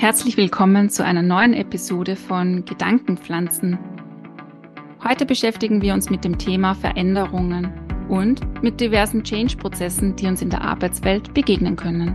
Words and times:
Herzlich 0.00 0.38
willkommen 0.38 0.88
zu 0.88 1.04
einer 1.04 1.20
neuen 1.20 1.52
Episode 1.52 2.16
von 2.16 2.64
Gedankenpflanzen. 2.64 3.78
Heute 5.04 5.26
beschäftigen 5.26 5.82
wir 5.82 5.92
uns 5.92 6.08
mit 6.08 6.24
dem 6.24 6.38
Thema 6.38 6.74
Veränderungen 6.74 7.70
und 8.08 8.62
mit 8.62 8.80
diversen 8.80 9.22
Change-Prozessen, 9.22 10.16
die 10.16 10.26
uns 10.26 10.40
in 10.40 10.48
der 10.48 10.62
Arbeitswelt 10.62 11.34
begegnen 11.34 11.76
können. 11.76 12.14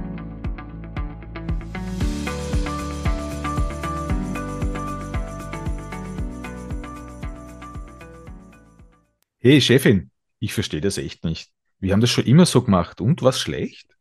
Hey 9.38 9.62
Chefin, 9.62 10.10
ich 10.40 10.56
verstehe 10.56 10.82
das 10.82 10.98
echt 10.98 11.24
nicht. 11.24 11.52
Wir 11.78 11.94
haben 11.94 12.02
das 12.02 12.10
schon 12.10 12.26
immer 12.26 12.48
so 12.48 12.64
gemacht 12.64 13.00
und 13.00 13.22
was 13.22 13.40
schlecht? 13.40 13.95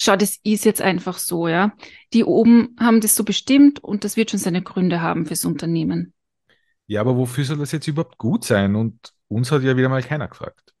Schau, 0.00 0.16
das 0.16 0.38
ist 0.44 0.64
jetzt 0.64 0.80
einfach 0.80 1.18
so, 1.18 1.48
ja. 1.48 1.72
Die 2.12 2.24
oben 2.24 2.76
haben 2.78 3.00
das 3.00 3.16
so 3.16 3.24
bestimmt 3.24 3.82
und 3.82 4.04
das 4.04 4.16
wird 4.16 4.30
schon 4.30 4.38
seine 4.40 4.62
Gründe 4.62 5.02
haben 5.02 5.26
fürs 5.26 5.44
Unternehmen. 5.44 6.14
Ja, 6.86 7.00
aber 7.00 7.16
wofür 7.16 7.44
soll 7.44 7.58
das 7.58 7.72
jetzt 7.72 7.88
überhaupt 7.88 8.16
gut 8.16 8.44
sein? 8.44 8.76
Und 8.76 9.12
uns 9.28 9.50
hat 9.50 9.62
ja 9.62 9.76
wieder 9.76 9.88
mal 9.88 10.02
keiner 10.02 10.28
gefragt. 10.28 10.74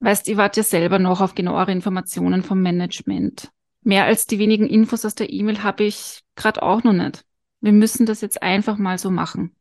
Weißt, 0.00 0.28
ihr 0.28 0.36
wart 0.36 0.56
ja 0.56 0.62
selber 0.62 0.98
noch 0.98 1.20
auf 1.20 1.34
genauere 1.34 1.72
Informationen 1.72 2.42
vom 2.42 2.60
Management. 2.60 3.50
Mehr 3.82 4.04
als 4.04 4.26
die 4.26 4.38
wenigen 4.38 4.66
Infos 4.66 5.04
aus 5.04 5.14
der 5.14 5.32
E-Mail 5.32 5.62
habe 5.62 5.84
ich 5.84 6.22
gerade 6.34 6.62
auch 6.62 6.82
noch 6.82 6.92
nicht. 6.92 7.24
Wir 7.60 7.72
müssen 7.72 8.04
das 8.04 8.20
jetzt 8.20 8.42
einfach 8.42 8.76
mal 8.76 8.98
so 8.98 9.10
machen. 9.10 9.56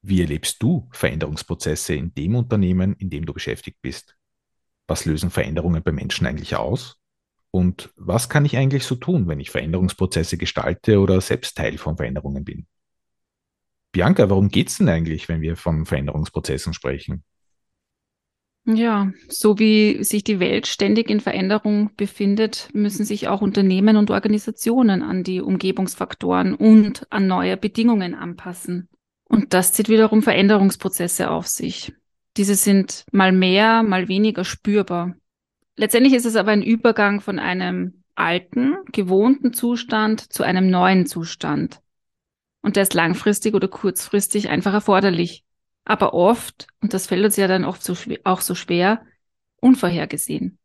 Wie 0.00 0.20
erlebst 0.20 0.62
du 0.62 0.88
Veränderungsprozesse 0.92 1.94
in 1.94 2.14
dem 2.14 2.36
Unternehmen, 2.36 2.94
in 2.94 3.10
dem 3.10 3.26
du 3.26 3.34
beschäftigt 3.34 3.78
bist? 3.82 4.15
Was 4.86 5.04
lösen 5.04 5.30
Veränderungen 5.30 5.82
bei 5.82 5.92
Menschen 5.92 6.26
eigentlich 6.26 6.56
aus? 6.56 6.98
Und 7.50 7.90
was 7.96 8.28
kann 8.28 8.44
ich 8.44 8.56
eigentlich 8.56 8.84
so 8.84 8.96
tun, 8.96 9.28
wenn 9.28 9.40
ich 9.40 9.50
Veränderungsprozesse 9.50 10.36
gestalte 10.36 11.00
oder 11.00 11.20
selbst 11.20 11.56
Teil 11.56 11.78
von 11.78 11.96
Veränderungen 11.96 12.44
bin? 12.44 12.66
Bianca, 13.92 14.28
warum 14.28 14.48
geht 14.48 14.68
es 14.68 14.78
denn 14.78 14.88
eigentlich, 14.88 15.28
wenn 15.28 15.40
wir 15.40 15.56
von 15.56 15.86
Veränderungsprozessen 15.86 16.74
sprechen? 16.74 17.24
Ja, 18.68 19.12
so 19.28 19.60
wie 19.60 20.02
sich 20.02 20.24
die 20.24 20.40
Welt 20.40 20.66
ständig 20.66 21.08
in 21.08 21.20
Veränderung 21.20 21.90
befindet, 21.96 22.68
müssen 22.72 23.04
sich 23.04 23.28
auch 23.28 23.40
Unternehmen 23.40 23.96
und 23.96 24.10
Organisationen 24.10 25.02
an 25.02 25.22
die 25.22 25.40
Umgebungsfaktoren 25.40 26.54
und 26.54 27.10
an 27.10 27.28
neue 27.28 27.56
Bedingungen 27.56 28.14
anpassen. 28.14 28.88
Und 29.28 29.54
das 29.54 29.72
zieht 29.72 29.88
wiederum 29.88 30.20
Veränderungsprozesse 30.20 31.30
auf 31.30 31.46
sich. 31.46 31.92
Diese 32.36 32.54
sind 32.54 33.04
mal 33.12 33.32
mehr, 33.32 33.82
mal 33.82 34.08
weniger 34.08 34.44
spürbar. 34.44 35.14
Letztendlich 35.76 36.14
ist 36.14 36.26
es 36.26 36.36
aber 36.36 36.50
ein 36.50 36.62
Übergang 36.62 37.20
von 37.20 37.38
einem 37.38 38.02
alten, 38.14 38.76
gewohnten 38.92 39.52
Zustand 39.52 40.32
zu 40.32 40.42
einem 40.42 40.70
neuen 40.70 41.06
Zustand. 41.06 41.80
Und 42.62 42.76
der 42.76 42.82
ist 42.82 42.94
langfristig 42.94 43.54
oder 43.54 43.68
kurzfristig 43.68 44.48
einfach 44.48 44.72
erforderlich. 44.72 45.44
Aber 45.84 46.14
oft, 46.14 46.66
und 46.80 46.94
das 46.94 47.06
fällt 47.06 47.24
uns 47.24 47.36
ja 47.36 47.46
dann 47.46 47.64
oft 47.64 47.82
so 47.82 47.94
auch 48.24 48.40
so 48.40 48.54
schwer, 48.54 49.02
unvorhergesehen. 49.60 50.58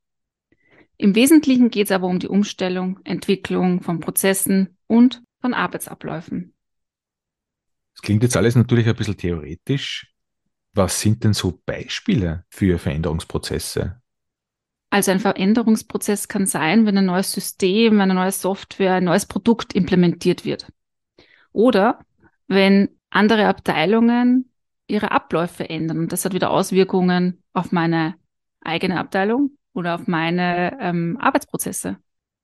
Im 0.97 1.15
Wesentlichen 1.15 1.69
geht 1.69 1.85
es 1.85 1.91
aber 1.91 2.07
um 2.07 2.19
die 2.19 2.27
Umstellung, 2.27 2.99
Entwicklung 3.03 3.81
von 3.81 3.99
Prozessen 3.99 4.77
und 4.87 5.21
von 5.41 5.53
Arbeitsabläufen. 5.53 6.53
Das 7.93 8.01
klingt 8.01 8.23
jetzt 8.23 8.37
alles 8.37 8.55
natürlich 8.55 8.87
ein 8.87 8.95
bisschen 8.95 9.17
theoretisch. 9.17 10.10
Was 10.73 11.01
sind 11.01 11.23
denn 11.23 11.33
so 11.33 11.59
Beispiele 11.65 12.45
für 12.49 12.79
Veränderungsprozesse? 12.79 14.01
Also 14.89 15.11
ein 15.11 15.19
Veränderungsprozess 15.19 16.27
kann 16.27 16.45
sein, 16.45 16.85
wenn 16.85 16.97
ein 16.97 17.05
neues 17.05 17.31
System, 17.31 17.99
eine 18.01 18.13
neue 18.13 18.31
Software, 18.31 18.95
ein 18.95 19.05
neues 19.05 19.25
Produkt 19.25 19.73
implementiert 19.73 20.43
wird. 20.45 20.67
Oder 21.53 21.99
wenn 22.47 22.89
andere 23.09 23.47
Abteilungen 23.47 24.51
ihre 24.87 25.11
Abläufe 25.11 25.69
ändern. 25.69 25.99
Und 25.99 26.11
das 26.11 26.25
hat 26.25 26.33
wieder 26.33 26.51
Auswirkungen 26.51 27.41
auf 27.53 27.71
meine 27.71 28.15
eigene 28.61 28.99
Abteilung 28.99 29.57
oder 29.73 29.95
auf 29.95 30.07
meine 30.07 30.77
ähm, 30.81 31.17
Arbeitsprozesse. 31.19 31.97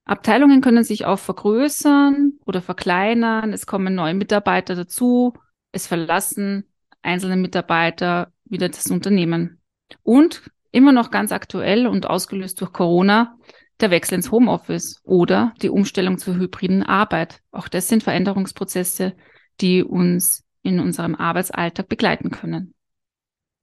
Abteilungen 0.06 0.62
können 0.62 0.86
sich 0.86 1.06
auch 1.06 1.20
vergrößern 1.20 2.40
oder 2.46 2.62
verkleinern. 2.62 3.52
Es 3.52 3.66
kommen 3.66 3.94
neue 3.94 4.14
Mitarbeiter 4.14 4.76
dazu. 4.76 5.34
Es 5.74 5.88
verlassen 5.88 6.66
einzelne 7.08 7.38
Mitarbeiter 7.38 8.32
wieder 8.46 8.70
das 8.70 8.88
Unternehmen. 8.92 9.60
Und 10.04 10.44
immer 10.72 10.92
noch 10.92 11.12
ganz 11.12 11.32
aktuell 11.32 11.88
und 11.88 12.08
ausgelöst 12.08 12.62
durch 12.62 12.74
Corona, 12.74 13.38
der 13.80 13.92
Wechsel 13.92 14.16
ins 14.16 14.32
Homeoffice 14.32 15.02
oder 15.04 15.54
die 15.62 15.70
Umstellung 15.70 16.18
zur 16.18 16.36
hybriden 16.36 16.84
Arbeit. 16.84 17.42
Auch 17.52 17.68
das 17.68 17.88
sind 17.88 18.04
Veränderungsprozesse, 18.04 19.16
die 19.62 19.84
uns 19.84 20.44
in 20.62 20.80
unserem 20.80 21.16
Arbeitsalltag 21.16 21.88
begleiten 21.88 22.32
können. 22.32 22.74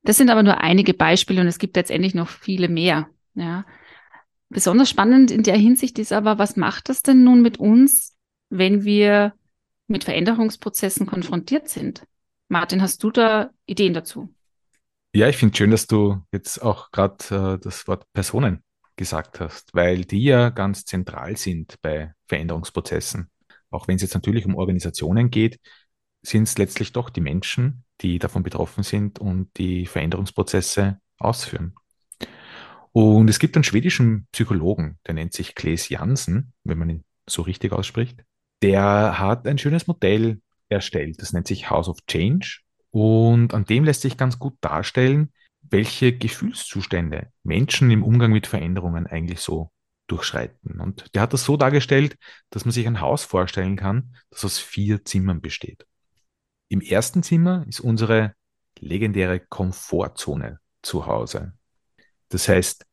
Das 0.03 0.17
sind 0.17 0.31
aber 0.31 0.43
nur 0.43 0.61
einige 0.61 0.95
Beispiele 0.95 1.41
und 1.41 1.47
es 1.47 1.59
gibt 1.59 1.77
letztendlich 1.77 2.15
noch 2.15 2.29
viele 2.29 2.69
mehr. 2.69 3.09
Ja. 3.35 3.65
Besonders 4.49 4.91
spannend 4.91 5.31
in 5.31 5.43
der 5.43 5.57
Hinsicht 5.57 5.99
ist 5.99 6.13
aber, 6.13 6.39
was 6.39 6.57
macht 6.57 6.89
das 6.89 7.03
denn 7.03 7.25
nun 7.25 7.43
mit 7.43 7.59
uns, 7.59 8.15
wenn 8.51 8.85
wir 8.85 9.35
mit 9.87 10.05
Veränderungsprozessen 10.05 11.07
konfrontiert 11.07 11.69
sind? 11.69 12.05
Martin, 12.49 12.83
hast 12.83 13.03
du 13.03 13.11
da 13.11 13.51
Ideen 13.67 13.95
dazu? 13.95 14.33
Ja, 15.15 15.29
ich 15.29 15.37
finde 15.37 15.57
schön, 15.57 15.71
dass 15.71 15.87
du 15.87 16.23
jetzt 16.33 16.61
auch 16.61 16.91
gerade 16.91 17.17
äh, 17.31 17.59
das 17.59 17.87
Wort 17.87 18.05
Personen 18.13 18.63
gesagt 18.97 19.41
hast, 19.41 19.75
weil 19.75 20.05
die 20.05 20.25
ja 20.25 20.51
ganz 20.51 20.85
zentral 20.85 21.37
sind 21.37 21.81
bei 21.83 22.13
Veränderungsprozessen. 22.29 23.31
Auch 23.71 23.89
wenn 23.89 23.97
es 23.97 24.03
jetzt 24.03 24.15
natürlich 24.15 24.47
um 24.47 24.55
Organisationen 24.55 25.31
geht, 25.31 25.59
sind 26.23 26.45
es 26.45 26.59
letztlich 26.59 26.93
doch 26.93 27.11
die 27.11 27.21
Menschen, 27.21 27.85
die 28.01 28.19
davon 28.19 28.43
betroffen 28.43 28.83
sind 28.83 29.19
und 29.19 29.57
die 29.57 29.87
Veränderungsprozesse 29.87 31.01
ausführen. 31.19 31.75
Und 32.93 33.29
es 33.29 33.39
gibt 33.39 33.57
einen 33.57 33.65
schwedischen 33.65 34.29
Psychologen, 34.33 34.99
der 35.07 35.15
nennt 35.15 35.33
sich 35.33 35.55
Klaes 35.55 35.89
Jansen, 35.89 36.53
wenn 36.63 36.79
man 36.79 36.91
ihn 36.91 37.05
so 37.29 37.43
richtig 37.43 37.73
ausspricht. 37.73 38.25
Der 38.63 39.19
hat 39.19 39.47
ein 39.47 39.59
schönes 39.59 39.87
Modell 39.87 40.41
erstellt. 40.69 41.21
Das 41.21 41.33
nennt 41.33 41.47
sich 41.47 41.71
House 41.71 41.89
of 41.89 41.99
Change. 42.07 42.61
Und 42.91 43.55
an 43.55 43.65
dem 43.65 43.85
lässt 43.85 44.03
sich 44.03 44.17
ganz 44.17 44.39
gut 44.39 44.57
darstellen, 44.61 45.33
welche 45.63 46.17
Gefühlszustände 46.17 47.31
Menschen 47.43 47.91
im 47.91 48.05
Umgang 48.05 48.33
mit 48.33 48.47
Veränderungen 48.47 49.07
eigentlich 49.07 49.41
so 49.41 49.71
durchschreiten. 50.07 50.81
Und 50.81 51.15
der 51.15 51.23
hat 51.23 51.33
das 51.33 51.45
so 51.45 51.57
dargestellt, 51.57 52.17
dass 52.51 52.65
man 52.65 52.73
sich 52.73 52.87
ein 52.87 53.01
Haus 53.01 53.25
vorstellen 53.25 53.77
kann, 53.77 54.15
das 54.31 54.45
aus 54.45 54.59
vier 54.59 55.05
Zimmern 55.05 55.41
besteht. 55.41 55.87
Im 56.69 56.81
ersten 56.81 57.23
Zimmer 57.23 57.65
ist 57.69 57.81
unsere 57.81 58.35
legendäre 58.79 59.41
Komfortzone 59.41 60.61
zu 60.83 61.07
Hause. 61.07 61.55
Das 62.29 62.49
heißt, 62.49 62.85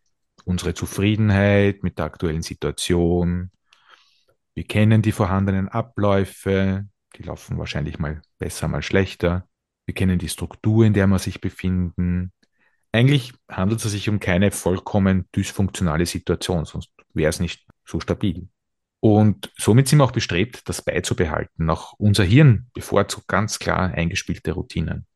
unsere 0.45 0.73
Zufriedenheit 0.73 1.83
mit 1.83 1.97
der 1.97 2.05
aktuellen 2.05 2.41
Situation. 2.41 3.51
Wir 4.53 4.63
kennen 4.65 5.01
die 5.01 5.11
vorhandenen 5.11 5.67
Abläufe, 5.67 6.87
die 7.17 7.23
laufen 7.23 7.57
wahrscheinlich 7.57 7.99
mal 7.99 8.22
besser, 8.39 8.67
mal 8.67 8.81
schlechter. 8.81 9.47
Wir 9.85 9.94
kennen 9.94 10.19
die 10.19 10.29
Struktur, 10.29 10.85
in 10.85 10.94
der 10.94 11.07
wir 11.07 11.19
sich 11.19 11.41
befinden. 11.41 12.31
Eigentlich 12.91 13.33
handelt 13.49 13.83
es 13.83 13.91
sich 13.91 14.09
um 14.09 14.19
keine 14.19 14.51
vollkommen 14.51 15.27
dysfunktionale 15.35 16.05
Situation, 16.05 16.66
sonst 16.66 16.91
wäre 17.13 17.29
es 17.29 17.39
nicht 17.39 17.66
so 17.85 17.99
stabil. 17.99 18.49
Und 18.99 19.51
somit 19.57 19.88
sind 19.88 19.99
wir 19.99 20.05
auch 20.05 20.11
bestrebt, 20.11 20.69
das 20.69 20.83
beizubehalten. 20.83 21.69
Auch 21.69 21.94
unser 21.97 22.23
Hirn 22.23 22.67
bevorzugt 22.73 23.28
ganz 23.28 23.57
klar 23.57 23.91
eingespielte 23.91 24.51
Routinen. 24.51 25.07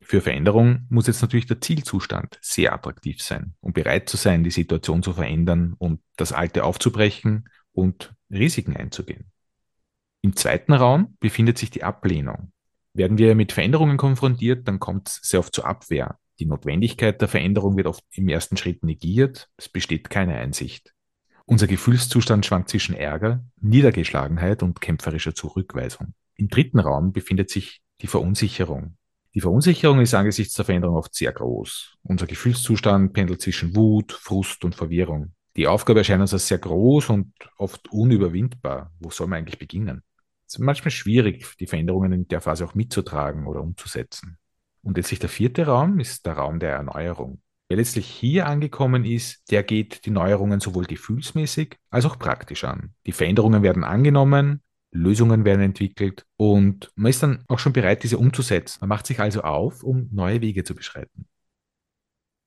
Für 0.00 0.20
Veränderung 0.20 0.86
muss 0.90 1.06
jetzt 1.06 1.22
natürlich 1.22 1.46
der 1.46 1.60
Zielzustand 1.60 2.38
sehr 2.42 2.74
attraktiv 2.74 3.22
sein, 3.22 3.54
um 3.60 3.72
bereit 3.72 4.08
zu 4.08 4.16
sein, 4.16 4.44
die 4.44 4.50
Situation 4.50 5.02
zu 5.02 5.14
verändern 5.14 5.74
und 5.78 6.00
das 6.16 6.32
Alte 6.32 6.62
aufzubrechen 6.62 7.48
und 7.72 8.14
Risiken 8.30 8.76
einzugehen. 8.76 9.32
Im 10.24 10.36
zweiten 10.36 10.72
Raum 10.72 11.18
befindet 11.20 11.58
sich 11.58 11.68
die 11.68 11.82
Ablehnung. 11.84 12.50
Werden 12.94 13.18
wir 13.18 13.34
mit 13.34 13.52
Veränderungen 13.52 13.98
konfrontiert, 13.98 14.66
dann 14.66 14.80
kommt 14.80 15.08
es 15.08 15.20
sehr 15.22 15.38
oft 15.38 15.54
zur 15.54 15.66
Abwehr. 15.66 16.18
Die 16.38 16.46
Notwendigkeit 16.46 17.20
der 17.20 17.28
Veränderung 17.28 17.76
wird 17.76 17.86
oft 17.86 18.02
im 18.10 18.28
ersten 18.28 18.56
Schritt 18.56 18.84
negiert. 18.84 19.50
Es 19.58 19.68
besteht 19.68 20.08
keine 20.08 20.36
Einsicht. 20.36 20.94
Unser 21.44 21.66
Gefühlszustand 21.66 22.46
schwankt 22.46 22.70
zwischen 22.70 22.94
Ärger, 22.94 23.44
Niedergeschlagenheit 23.60 24.62
und 24.62 24.80
kämpferischer 24.80 25.34
Zurückweisung. 25.34 26.14
Im 26.36 26.48
dritten 26.48 26.78
Raum 26.78 27.12
befindet 27.12 27.50
sich 27.50 27.82
die 28.00 28.06
Verunsicherung. 28.06 28.96
Die 29.34 29.42
Verunsicherung 29.42 30.00
ist 30.00 30.14
angesichts 30.14 30.54
der 30.54 30.64
Veränderung 30.64 30.96
oft 30.96 31.14
sehr 31.14 31.32
groß. 31.32 31.98
Unser 32.02 32.26
Gefühlszustand 32.26 33.12
pendelt 33.12 33.42
zwischen 33.42 33.76
Wut, 33.76 34.12
Frust 34.12 34.64
und 34.64 34.74
Verwirrung. 34.74 35.34
Die 35.58 35.68
Aufgabe 35.68 35.98
erscheint 35.98 36.22
uns 36.22 36.32
als 36.32 36.48
sehr 36.48 36.58
groß 36.58 37.10
und 37.10 37.34
oft 37.58 37.92
unüberwindbar. 37.92 38.90
Wo 38.98 39.10
soll 39.10 39.26
man 39.26 39.40
eigentlich 39.40 39.58
beginnen? 39.58 40.02
Ist 40.54 40.60
manchmal 40.60 40.92
schwierig, 40.92 41.56
die 41.58 41.66
Veränderungen 41.66 42.12
in 42.12 42.28
der 42.28 42.40
Phase 42.40 42.64
auch 42.64 42.74
mitzutragen 42.74 43.46
oder 43.46 43.60
umzusetzen. 43.60 44.38
Und 44.82 44.96
letztlich 44.96 45.18
der 45.18 45.28
vierte 45.28 45.66
Raum 45.66 45.98
ist 45.98 46.26
der 46.26 46.34
Raum 46.34 46.60
der 46.60 46.72
Erneuerung. 46.72 47.40
Wer 47.68 47.78
letztlich 47.78 48.06
hier 48.06 48.46
angekommen 48.46 49.04
ist, 49.04 49.50
der 49.50 49.64
geht 49.64 50.06
die 50.06 50.10
Neuerungen 50.10 50.60
sowohl 50.60 50.84
gefühlsmäßig 50.84 51.76
als 51.90 52.04
auch 52.04 52.20
praktisch 52.20 52.62
an. 52.62 52.94
Die 53.04 53.12
Veränderungen 53.12 53.64
werden 53.64 53.82
angenommen, 53.82 54.60
Lösungen 54.92 55.44
werden 55.44 55.62
entwickelt 55.62 56.24
und 56.36 56.92
man 56.94 57.10
ist 57.10 57.22
dann 57.22 57.44
auch 57.48 57.58
schon 57.58 57.72
bereit, 57.72 58.04
diese 58.04 58.18
umzusetzen. 58.18 58.78
Man 58.82 58.90
macht 58.90 59.08
sich 59.08 59.18
also 59.18 59.42
auf, 59.42 59.82
um 59.82 60.08
neue 60.12 60.40
Wege 60.40 60.62
zu 60.62 60.76
beschreiten. 60.76 61.26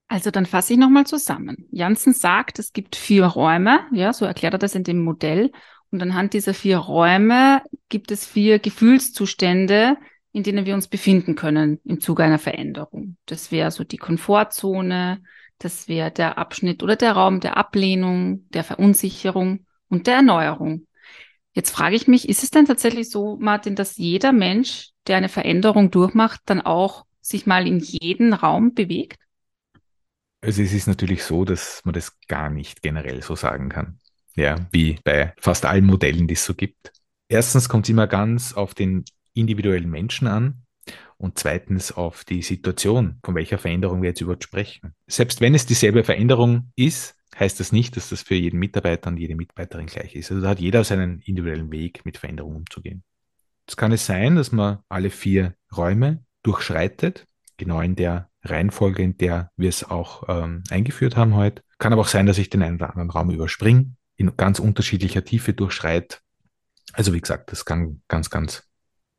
Also 0.07 0.31
dann 0.31 0.45
fasse 0.45 0.73
ich 0.73 0.79
nochmal 0.79 1.05
zusammen. 1.05 1.67
Janssen 1.71 2.13
sagt, 2.13 2.59
es 2.59 2.71
gibt 2.71 2.95
vier 2.95 3.25
Räume, 3.25 3.81
ja, 3.91 4.13
so 4.13 4.23
erklärt 4.23 4.53
er 4.53 4.59
das 4.59 4.75
in 4.75 4.85
dem 4.85 5.03
Modell. 5.03 5.51
Und 5.89 6.01
anhand 6.01 6.33
dieser 6.33 6.53
vier 6.53 6.77
Räume 6.77 7.61
gibt 7.89 8.11
es 8.11 8.25
vier 8.25 8.59
Gefühlszustände, 8.59 9.97
in 10.31 10.43
denen 10.43 10.65
wir 10.65 10.75
uns 10.75 10.87
befinden 10.87 11.35
können 11.35 11.79
im 11.83 11.99
Zuge 11.99 12.23
einer 12.23 12.39
Veränderung. 12.39 13.17
Das 13.25 13.51
wäre 13.51 13.71
so 13.71 13.83
die 13.83 13.97
Komfortzone, 13.97 15.23
das 15.57 15.87
wäre 15.87 16.11
der 16.11 16.37
Abschnitt 16.37 16.83
oder 16.83 16.95
der 16.95 17.13
Raum 17.13 17.39
der 17.39 17.57
Ablehnung, 17.57 18.47
der 18.49 18.63
Verunsicherung 18.63 19.65
und 19.89 20.07
der 20.07 20.15
Erneuerung. 20.15 20.85
Jetzt 21.53 21.71
frage 21.71 21.95
ich 21.95 22.07
mich, 22.07 22.29
ist 22.29 22.43
es 22.43 22.51
denn 22.51 22.67
tatsächlich 22.67 23.09
so, 23.09 23.37
Martin, 23.39 23.75
dass 23.75 23.97
jeder 23.97 24.31
Mensch, 24.31 24.91
der 25.07 25.17
eine 25.17 25.29
Veränderung 25.29 25.89
durchmacht, 25.89 26.41
dann 26.45 26.61
auch 26.61 27.05
sich 27.19 27.47
mal 27.47 27.67
in 27.67 27.79
jeden 27.79 28.33
Raum 28.33 28.75
bewegt? 28.75 29.19
Also 30.41 30.61
es 30.61 30.71
ist 30.71 30.87
natürlich 30.87 31.23
so, 31.23 31.45
dass 31.45 31.81
man 31.83 31.93
das 31.93 32.19
gar 32.27 32.51
nicht 32.51 32.83
generell 32.83 33.23
so 33.23 33.35
sagen 33.35 33.69
kann. 33.69 33.97
Ja, 34.35 34.55
wie 34.71 34.99
bei 35.03 35.33
fast 35.39 35.65
allen 35.65 35.85
Modellen, 35.85 36.27
die 36.27 36.35
es 36.35 36.45
so 36.45 36.53
gibt. 36.53 36.91
Erstens 37.29 37.69
kommt 37.69 37.85
es 37.85 37.89
immer 37.89 38.07
ganz 38.07 38.53
auf 38.53 38.73
den 38.73 39.05
individuellen 39.33 39.89
Menschen 39.89 40.27
an 40.27 40.63
und 41.17 41.37
zweitens 41.37 41.91
auf 41.91 42.23
die 42.23 42.41
Situation, 42.41 43.19
von 43.23 43.35
welcher 43.35 43.57
Veränderung 43.57 44.01
wir 44.01 44.09
jetzt 44.09 44.21
überhaupt 44.21 44.43
sprechen. 44.43 44.93
Selbst 45.07 45.41
wenn 45.41 45.55
es 45.55 45.65
dieselbe 45.65 46.03
Veränderung 46.03 46.71
ist, 46.75 47.15
heißt 47.37 47.59
das 47.59 47.71
nicht, 47.71 47.95
dass 47.97 48.09
das 48.09 48.21
für 48.21 48.35
jeden 48.35 48.59
Mitarbeiter 48.59 49.09
und 49.09 49.17
jede 49.17 49.35
Mitarbeiterin 49.35 49.87
gleich 49.87 50.15
ist. 50.15 50.31
Also 50.31 50.41
da 50.41 50.49
hat 50.49 50.59
jeder 50.59 50.83
seinen 50.83 51.19
individuellen 51.19 51.71
Weg, 51.71 52.05
mit 52.05 52.17
Veränderungen 52.17 52.57
umzugehen. 52.57 53.03
Es 53.67 53.75
kann 53.75 53.91
es 53.91 54.05
sein, 54.05 54.35
dass 54.35 54.51
man 54.51 54.79
alle 54.89 55.09
vier 55.09 55.55
Räume 55.75 56.23
durchschreitet, 56.43 57.25
genau 57.57 57.81
in 57.81 57.95
der 57.95 58.29
Reihenfolge, 58.43 59.03
in 59.03 59.17
der 59.17 59.51
wir 59.57 59.69
es 59.69 59.83
auch 59.83 60.23
ähm, 60.29 60.63
eingeführt 60.69 61.17
haben 61.17 61.35
heute. 61.35 61.63
Kann 61.77 61.91
aber 61.91 62.03
auch 62.03 62.07
sein, 62.07 62.25
dass 62.25 62.37
ich 62.37 62.49
den 62.49 62.63
einen 62.63 62.77
oder 62.77 62.91
anderen 62.91 63.09
Raum 63.09 63.29
überspringe, 63.29 63.91
in 64.15 64.35
ganz 64.37 64.59
unterschiedlicher 64.59 65.23
Tiefe 65.23 65.53
durchschreite. 65.53 66.19
Also 66.97 67.13
wie 67.13 67.21
gesagt, 67.21 67.51
das 67.51 67.63
kann 67.63 68.01
ganz, 68.07 68.31
ganz 68.31 68.63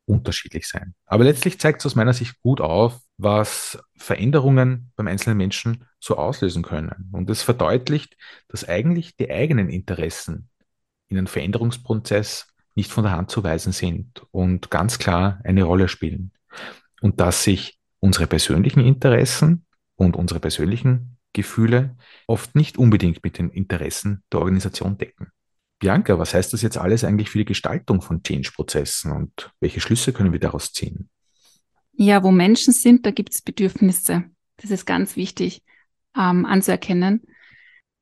unterschiedlich 0.05 0.67
sein. 0.67 0.95
Aber 1.05 1.23
letztlich 1.23 1.61
zeigt 1.61 1.79
es 1.79 1.85
aus 1.85 1.95
meiner 1.95 2.11
Sicht 2.11 2.41
gut 2.41 2.59
auf, 2.59 2.99
was 3.17 3.81
Veränderungen 3.95 4.91
beim 4.97 5.07
einzelnen 5.07 5.37
Menschen 5.37 5.85
so 5.97 6.17
auslösen 6.17 6.61
können. 6.61 7.09
Und 7.13 7.29
es 7.29 7.41
verdeutlicht, 7.41 8.17
dass 8.49 8.67
eigentlich 8.67 9.15
die 9.15 9.31
eigenen 9.31 9.69
Interessen 9.69 10.49
in 11.07 11.17
einem 11.17 11.27
Veränderungsprozess 11.27 12.47
nicht 12.75 12.91
von 12.91 13.05
der 13.05 13.13
Hand 13.13 13.31
zu 13.31 13.45
weisen 13.45 13.71
sind 13.71 14.25
und 14.31 14.69
ganz 14.69 14.99
klar 14.99 15.39
eine 15.45 15.63
Rolle 15.63 15.87
spielen. 15.87 16.33
Und 16.99 17.21
dass 17.21 17.45
sich 17.45 17.79
unsere 17.99 18.27
persönlichen 18.27 18.81
Interessen 18.81 19.65
und 19.95 20.17
unsere 20.17 20.41
persönlichen 20.41 21.17
Gefühle 21.31 21.95
oft 22.27 22.55
nicht 22.55 22.77
unbedingt 22.77 23.23
mit 23.23 23.37
den 23.37 23.49
Interessen 23.49 24.21
der 24.33 24.41
Organisation 24.41 24.97
decken. 24.97 25.31
Bianca, 25.79 26.19
was 26.19 26.33
heißt 26.33 26.51
das 26.53 26.61
jetzt 26.61 26.77
alles 26.77 27.03
eigentlich 27.03 27.29
für 27.29 27.37
die 27.37 27.45
Gestaltung 27.45 28.01
von 28.01 28.21
Change-Prozessen 28.21 29.11
und 29.11 29.51
welche 29.59 29.79
Schlüsse 29.79 30.13
können 30.13 30.33
wir 30.33 30.39
daraus 30.39 30.73
ziehen? 30.73 31.09
Ja, 31.93 32.23
wo 32.23 32.31
Menschen 32.31 32.73
sind, 32.73 33.05
da 33.05 33.11
gibt 33.11 33.33
es 33.33 33.41
Bedürfnisse. 33.41 34.25
Das 34.57 34.71
ist 34.71 34.85
ganz 34.85 35.15
wichtig 35.15 35.63
ähm, 36.17 36.45
anzuerkennen. 36.45 37.21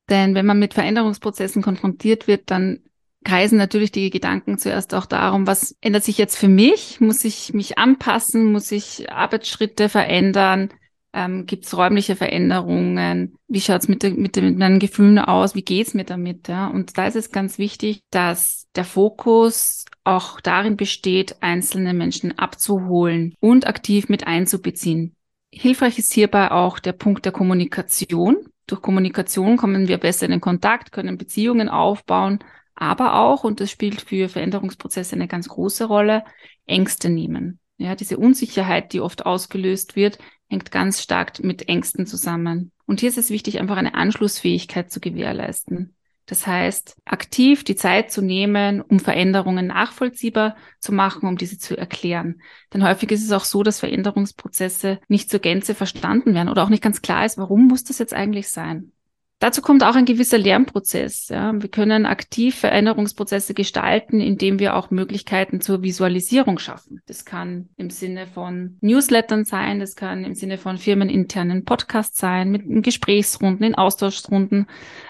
Denn 0.08 0.34
wenn 0.34 0.46
man 0.46 0.58
mit 0.58 0.74
Veränderungsprozessen 0.74 1.62
konfrontiert 1.62 2.26
wird, 2.26 2.50
dann 2.50 2.80
kreisen 3.24 3.58
natürlich 3.58 3.92
die 3.92 4.10
Gedanken 4.10 4.58
zuerst 4.58 4.94
auch 4.94 5.06
darum, 5.06 5.46
was 5.46 5.76
ändert 5.80 6.04
sich 6.04 6.18
jetzt 6.18 6.36
für 6.36 6.48
mich? 6.48 7.00
Muss 7.00 7.24
ich 7.24 7.52
mich 7.52 7.78
anpassen? 7.78 8.52
Muss 8.52 8.72
ich 8.72 9.10
Arbeitsschritte 9.12 9.88
verändern? 9.88 10.70
Ähm, 11.12 11.46
Gibt 11.46 11.64
es 11.64 11.76
räumliche 11.76 12.16
Veränderungen? 12.16 13.36
Wie 13.48 13.60
schaut 13.60 13.82
es 13.82 13.88
mit, 13.88 14.02
mit, 14.02 14.36
mit 14.36 14.58
meinen 14.58 14.78
Gefühlen 14.78 15.18
aus? 15.18 15.54
Wie 15.54 15.62
geht's 15.62 15.94
mir 15.94 16.04
damit? 16.04 16.48
Ja? 16.48 16.68
Und 16.68 16.98
da 16.98 17.06
ist 17.06 17.16
es 17.16 17.30
ganz 17.30 17.58
wichtig, 17.58 18.02
dass 18.10 18.66
der 18.74 18.84
Fokus 18.84 19.84
auch 20.04 20.40
darin 20.40 20.76
besteht, 20.76 21.36
einzelne 21.40 21.94
Menschen 21.94 22.38
abzuholen 22.38 23.34
und 23.40 23.66
aktiv 23.66 24.08
mit 24.08 24.26
einzubeziehen. 24.26 25.16
Hilfreich 25.50 25.98
ist 25.98 26.12
hierbei 26.12 26.50
auch 26.50 26.78
der 26.78 26.92
Punkt 26.92 27.24
der 27.24 27.32
Kommunikation. 27.32 28.36
Durch 28.66 28.82
Kommunikation 28.82 29.56
kommen 29.56 29.88
wir 29.88 29.98
besser 29.98 30.26
in 30.26 30.32
den 30.32 30.40
Kontakt, 30.40 30.92
können 30.92 31.16
Beziehungen 31.16 31.68
aufbauen, 31.68 32.38
aber 32.74 33.14
auch, 33.14 33.44
und 33.44 33.60
das 33.60 33.70
spielt 33.70 34.02
für 34.02 34.28
Veränderungsprozesse 34.28 35.16
eine 35.16 35.26
ganz 35.26 35.48
große 35.48 35.86
Rolle, 35.86 36.22
Ängste 36.66 37.08
nehmen. 37.08 37.58
Ja, 37.78 37.94
diese 37.94 38.18
Unsicherheit, 38.18 38.92
die 38.92 39.00
oft 39.00 39.24
ausgelöst 39.24 39.94
wird, 39.96 40.18
hängt 40.48 40.70
ganz 40.70 41.00
stark 41.00 41.42
mit 41.42 41.68
Ängsten 41.68 42.06
zusammen. 42.06 42.72
Und 42.86 43.00
hier 43.00 43.08
ist 43.08 43.18
es 43.18 43.30
wichtig, 43.30 43.60
einfach 43.60 43.76
eine 43.76 43.94
Anschlussfähigkeit 43.94 44.90
zu 44.90 44.98
gewährleisten. 45.00 45.94
Das 46.26 46.46
heißt, 46.46 46.96
aktiv 47.06 47.64
die 47.64 47.76
Zeit 47.76 48.10
zu 48.10 48.20
nehmen, 48.20 48.82
um 48.82 49.00
Veränderungen 49.00 49.68
nachvollziehbar 49.68 50.56
zu 50.78 50.92
machen, 50.92 51.26
um 51.26 51.38
diese 51.38 51.58
zu 51.58 51.78
erklären. 51.78 52.42
Denn 52.74 52.84
häufig 52.84 53.10
ist 53.12 53.24
es 53.24 53.32
auch 53.32 53.44
so, 53.44 53.62
dass 53.62 53.80
Veränderungsprozesse 53.80 55.00
nicht 55.08 55.30
zur 55.30 55.40
Gänze 55.40 55.74
verstanden 55.74 56.34
werden 56.34 56.50
oder 56.50 56.64
auch 56.64 56.68
nicht 56.68 56.82
ganz 56.82 57.00
klar 57.00 57.24
ist, 57.24 57.38
warum 57.38 57.68
muss 57.68 57.84
das 57.84 57.98
jetzt 57.98 58.12
eigentlich 58.12 58.48
sein? 58.48 58.92
Dazu 59.40 59.62
kommt 59.62 59.84
auch 59.84 59.94
ein 59.94 60.04
gewisser 60.04 60.38
Lernprozess. 60.38 61.28
Ja. 61.28 61.52
Wir 61.52 61.68
können 61.68 62.06
aktiv 62.06 62.56
Veränderungsprozesse 62.56 63.54
gestalten, 63.54 64.20
indem 64.20 64.58
wir 64.58 64.74
auch 64.74 64.90
Möglichkeiten 64.90 65.60
zur 65.60 65.82
Visualisierung 65.82 66.58
schaffen. 66.58 67.02
Das 67.06 67.24
kann 67.24 67.68
im 67.76 67.90
Sinne 67.90 68.26
von 68.26 68.78
Newslettern 68.80 69.44
sein, 69.44 69.78
das 69.78 69.94
kann 69.94 70.24
im 70.24 70.34
Sinne 70.34 70.58
von 70.58 70.76
firmeninternen 70.76 71.64
Podcasts 71.64 72.18
sein, 72.18 72.50
mit 72.50 72.64
Gesprächsrunden, 72.82 73.64
in 73.64 73.74
Austauschrunden. 73.76 74.66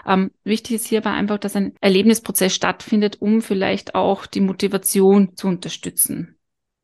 Ähm, 0.07 0.31
wichtig 0.45 0.77
ist 0.77 0.87
hierbei 0.87 1.11
einfach, 1.11 1.39
dass 1.39 1.57
ein 1.57 1.73
Erlebnisprozess 1.81 2.55
stattfindet, 2.55 3.17
um 3.21 3.41
vielleicht 3.41 3.95
auch 3.95 4.27
die 4.27 4.43
Motivation 4.43 5.37
zu 5.37 5.49
unterstützen. 5.49 6.38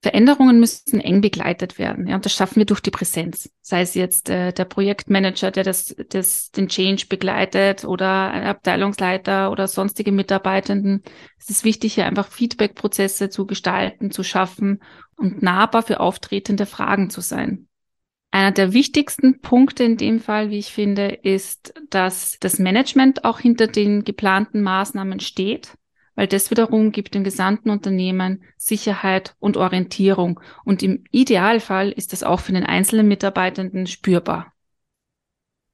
Veränderungen 0.04 0.60
müssen 0.60 1.00
eng 1.00 1.22
begleitet 1.22 1.78
werden. 1.78 2.06
Ja, 2.06 2.16
und 2.16 2.26
das 2.26 2.34
schaffen 2.34 2.56
wir 2.56 2.66
durch 2.66 2.80
die 2.80 2.90
Präsenz. 2.90 3.50
Sei 3.62 3.80
es 3.80 3.94
jetzt 3.94 4.28
äh, 4.28 4.52
der 4.52 4.66
Projektmanager, 4.66 5.50
der 5.50 5.64
das, 5.64 5.96
das, 6.10 6.50
den 6.50 6.68
Change 6.68 7.06
begleitet 7.08 7.86
oder 7.86 8.30
ein 8.30 8.44
Abteilungsleiter 8.44 9.50
oder 9.50 9.66
sonstige 9.66 10.12
Mitarbeitenden. 10.12 11.02
Es 11.38 11.48
ist 11.48 11.64
wichtig, 11.64 11.94
hier 11.94 12.04
einfach 12.04 12.28
Feedback-Prozesse 12.28 13.30
zu 13.30 13.46
gestalten, 13.46 14.10
zu 14.10 14.22
schaffen 14.24 14.82
und 15.16 15.42
nahbar 15.42 15.82
für 15.82 16.00
auftretende 16.00 16.66
Fragen 16.66 17.08
zu 17.08 17.22
sein. 17.22 17.66
Einer 18.30 18.52
der 18.52 18.74
wichtigsten 18.74 19.40
Punkte 19.40 19.84
in 19.84 19.96
dem 19.96 20.20
Fall, 20.20 20.50
wie 20.50 20.58
ich 20.58 20.70
finde, 20.70 21.06
ist, 21.22 21.72
dass 21.88 22.36
das 22.40 22.58
Management 22.58 23.24
auch 23.24 23.38
hinter 23.38 23.68
den 23.68 24.04
geplanten 24.04 24.60
Maßnahmen 24.60 25.20
steht 25.20 25.78
weil 26.14 26.26
das 26.26 26.50
wiederum 26.50 26.92
gibt 26.92 27.14
dem 27.14 27.24
gesamten 27.24 27.70
Unternehmen 27.70 28.42
Sicherheit 28.56 29.34
und 29.38 29.56
Orientierung. 29.56 30.40
Und 30.64 30.82
im 30.82 31.04
Idealfall 31.10 31.90
ist 31.90 32.12
das 32.12 32.22
auch 32.22 32.40
für 32.40 32.52
den 32.52 32.64
einzelnen 32.64 33.08
Mitarbeitenden 33.08 33.86
spürbar. 33.86 34.52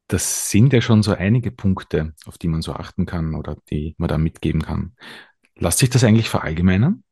Das 0.09 0.51
sind 0.51 0.73
ja 0.73 0.81
schon 0.81 1.05
so 1.05 1.13
einige 1.13 1.53
Punkte, 1.53 2.15
auf 2.27 2.37
die 2.37 2.49
man 2.49 2.63
so 2.63 2.73
achten 2.73 3.07
kann 3.07 3.35
oder 3.35 3.57
die 3.71 3.95
man 3.97 4.09
da 4.09 4.19
mitgeben 4.19 4.63
kann. 4.63 4.97
Lässt 5.57 5.79
sich 5.79 5.91
das 5.91 6.03
eigentlich 6.03 6.29
verallgemeinern? 6.29 7.05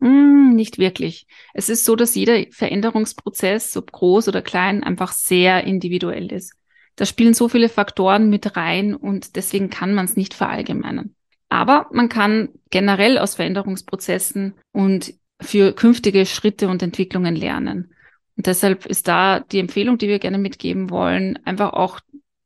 Mm, 0.00 0.54
nicht 0.54 0.78
wirklich. 0.78 1.26
Es 1.54 1.70
ist 1.70 1.84
so, 1.84 1.96
dass 1.96 2.14
jeder 2.14 2.44
Veränderungsprozess, 2.50 3.76
ob 3.76 3.92
groß 3.92 4.28
oder 4.28 4.42
klein, 4.42 4.82
einfach 4.82 5.12
sehr 5.12 5.64
individuell 5.64 6.30
ist. 6.30 6.54
Da 6.96 7.06
spielen 7.06 7.32
so 7.32 7.48
viele 7.48 7.70
Faktoren 7.70 8.28
mit 8.28 8.56
rein 8.56 8.94
und 8.94 9.36
deswegen 9.36 9.70
kann 9.70 9.94
man 9.94 10.04
es 10.04 10.16
nicht 10.16 10.34
verallgemeinern. 10.34 11.14
Aber 11.50 11.88
man 11.92 12.08
kann 12.08 12.48
generell 12.70 13.18
aus 13.18 13.34
Veränderungsprozessen 13.34 14.54
und 14.72 15.12
für 15.40 15.72
künftige 15.72 16.24
Schritte 16.24 16.68
und 16.68 16.82
Entwicklungen 16.82 17.36
lernen. 17.36 17.92
Und 18.36 18.46
deshalb 18.46 18.86
ist 18.86 19.08
da 19.08 19.40
die 19.40 19.58
Empfehlung, 19.58 19.98
die 19.98 20.08
wir 20.08 20.18
gerne 20.18 20.38
mitgeben 20.38 20.88
wollen, 20.88 21.38
einfach 21.44 21.72
auch 21.74 22.00